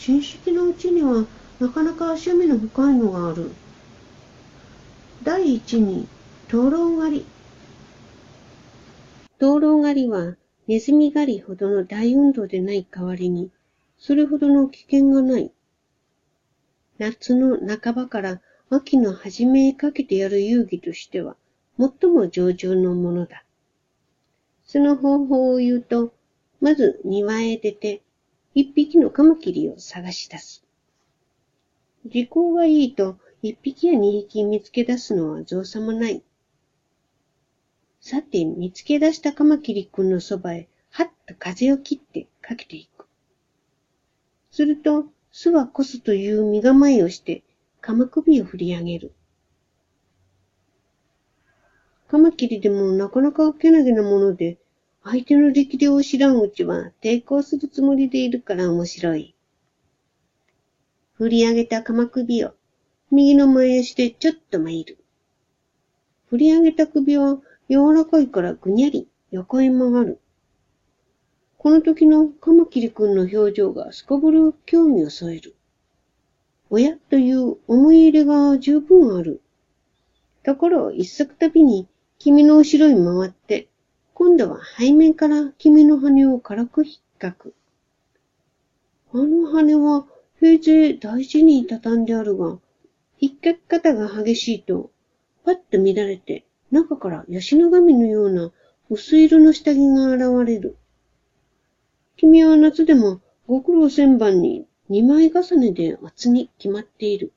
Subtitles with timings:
[0.00, 1.26] 新式のうちには
[1.60, 3.50] なかなか趣味の深いのがある。
[5.22, 6.08] 第一に、
[6.48, 7.26] 灯籠狩り。
[9.38, 10.36] 灯籠狩りは
[10.68, 13.50] ネズミ狩りほどの大運動でない代わりに、
[13.98, 15.52] それほどの危険がない。
[16.96, 18.40] 夏の半ばから
[18.70, 21.36] 秋の初めへかけてやる遊戯としては、
[21.78, 23.44] 最も上々のものだ。
[24.64, 26.14] その方法を言うと、
[26.62, 28.00] まず庭へ出て、
[28.52, 30.64] 一匹のカマキリを探し出す。
[32.04, 36.22] 時効がいいと、一匹や二匹見つけ出すのは造作もない。
[38.00, 43.06] さて、見つけ出したカマキリ君のそばへ、はっと風を切ってかけていく。
[44.50, 47.44] すると、巣はこすという身構えをして、
[47.80, 49.12] カマ首を振り上げる。
[52.08, 54.58] カマキリでもなかなか受けなげなもので、
[55.02, 59.34] 相手の力量を知らんうちは抵抗するつもりでいるから面白い。
[61.14, 62.54] 振り上げた鎌首を
[63.10, 64.98] 右の前足でちょっと参る。
[66.28, 70.20] 振り上げた首は柔らかいからぐにゃり横へ曲がる。
[71.56, 75.56] この時のカマキリ君の表情がすこぶる興味を添える。
[76.68, 79.40] 親という思い入れが十分ある。
[80.42, 83.69] ところを一足たびに君の後ろに回って、
[84.20, 87.54] 今度は背面から君の羽を軽く引っかく。
[89.14, 90.06] あの羽は
[90.38, 92.58] 平勢大事に畳んであるが、
[93.18, 94.90] 引っかき方が激しいと、
[95.42, 98.52] パッと乱れて、中からヤシの神のような
[98.90, 100.76] 薄色の下着が現れる。
[102.18, 107.32] 君は夏でもご苦労千番に二枚重ねで厚に決まっている。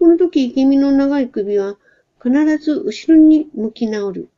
[0.00, 1.76] この時君の長い首は
[2.20, 4.28] 必ず後ろに向き直る。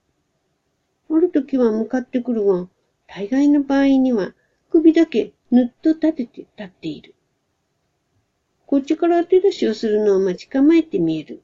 [1.11, 2.69] ある時は向かってくるが、
[3.07, 4.35] 大概の場合には
[4.71, 7.15] 首だけぬっと立てて立っている。
[8.67, 11.43] こっちから手出しをするのを待ち構えて見える。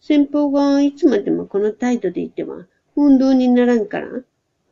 [0.00, 2.66] 先方がいつまでもこの態度でいては
[2.96, 4.08] 運動にならんから、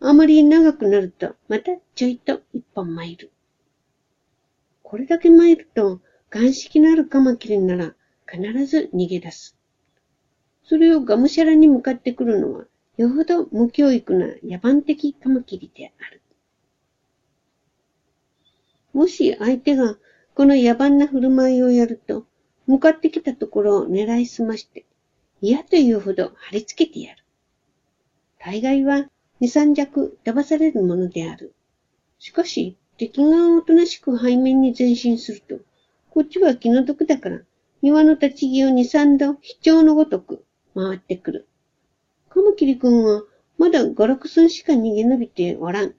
[0.00, 3.30] あまり長くなるとまたちょいと一本参る。
[4.82, 6.00] これだけ参ると、
[6.34, 7.94] 岩式のあるカマキリなら
[8.28, 9.56] 必ず逃げ出す。
[10.64, 12.64] それをがむしゃらに向かってくるのは、
[13.00, 16.20] よほど無教育な野蛮的カマキリである。
[18.92, 19.96] もし相手が
[20.34, 22.26] この野蛮な振る舞いをやると、
[22.66, 24.84] 向かってきたところを狙いすまして、
[25.40, 27.24] 嫌というほど貼り付けてやる。
[28.38, 29.08] 大概は
[29.40, 31.54] 二三弱飛ばされるものである。
[32.18, 35.64] しかし、敵がおとなしく背面に前進すると、
[36.10, 37.40] こっちは気の毒だから、
[37.80, 40.44] 庭の立ち木を二三度、非調のごとく
[40.74, 41.46] 回ってくる。
[42.30, 43.24] カマキリ君は、
[43.58, 45.94] まだ五六寸しか逃げ延びておらん。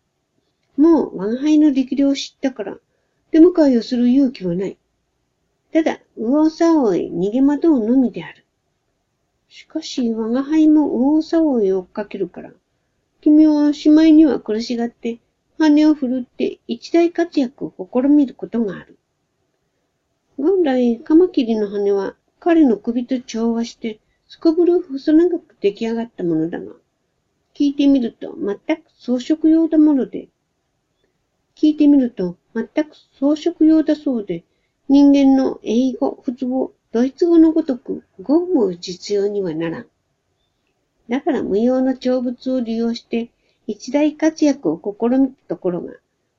[0.78, 2.78] もう、我が輩の力量を知ったから、
[3.32, 4.78] 出迎えをする勇気はない。
[5.74, 8.46] ただ、右往左往へ逃げ惑うのみである。
[9.50, 12.54] しかし、我が輩も右往左往へ追っかけるから、
[13.20, 15.20] 君はしまいには苦しがって、
[15.60, 18.98] 羽を振るって一大活躍を試みることがある。
[20.38, 24.00] 本来、カマキリの羽は彼の首と調和して、
[24.32, 26.72] すこぶる細長く出来上がったものだが、
[27.54, 30.30] 聞いてみると全く装飾用だもので、
[31.54, 34.46] 聞いてみると全く装飾用だそうで、
[34.88, 39.88] 人間の英語、仏語、ドイツ語のごとく、語も実用にはならん。
[41.10, 43.32] だから無用の長物を利用して、
[43.68, 45.96] 一大活躍を試みたところが、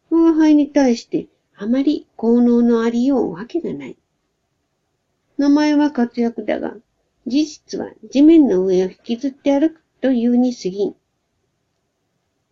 [0.08, 3.98] 我が輩に対してあまり効能のありようわけがない。
[5.36, 6.74] 名前は活躍だが、
[7.32, 10.94] 事実は地面の上を引きずって歩くというに過ぎん。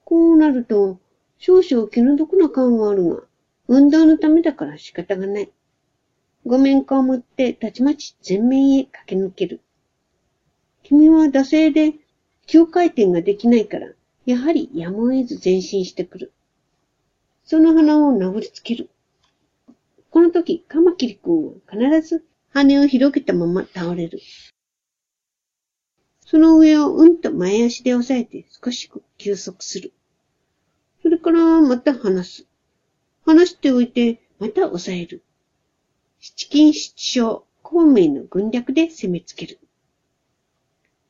[0.06, 0.98] こうなると、
[1.36, 3.22] 少々気の毒な感はあるが、
[3.68, 5.52] 運動のためだから仕方がない。
[6.46, 9.60] ご面かを持ってたちまち前面へ駆け抜ける。
[10.82, 11.92] 君は惰性で
[12.46, 13.92] 急回転ができないから、
[14.24, 16.32] やはりやむを得ず前進してくる。
[17.44, 18.88] その鼻を殴りつける。
[20.08, 22.24] この時、カマキリ君は必ず
[22.54, 24.20] 羽を広げたまま倒れる。
[26.30, 28.88] その上をうんと前足で押さえて少し
[29.18, 29.92] 休息する。
[31.02, 32.46] それからまた離す。
[33.26, 35.24] 離しておいてまた押さえる。
[36.20, 39.58] 七金七章、孔明の軍略で攻めつける。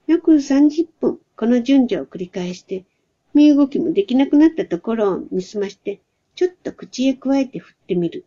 [0.06, 2.86] 約30分、この順序を繰り返して、
[3.34, 6.00] 身動きもできなくなったところを見すまして、
[6.34, 8.24] ちょっと口へ加えて振ってみる。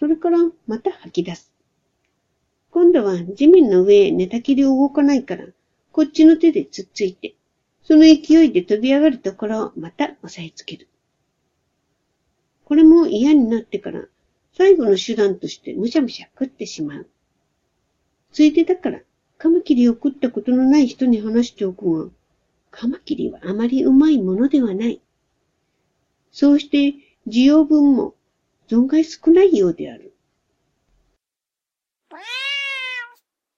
[0.00, 1.52] それからまた吐き出す。
[2.72, 5.46] 今度は地面の上へ寝たきり動かないから、
[5.96, 7.36] こっちの手でつっついて、
[7.82, 10.88] その勢いで飛び上がるところをまた押さえつける。
[12.66, 14.04] これも嫌になってから、
[14.52, 17.08] 最後の手段としてむしゃむしゃ食ってしまう。
[18.30, 19.00] ついでだから、
[19.38, 22.10] カマキリを食ったことのない人に話しておくが、
[22.70, 25.00] カマキリはあまりうまいものではない。
[26.30, 26.94] そうして、
[27.26, 28.14] 需要分も
[28.68, 30.12] 存外少ないようである。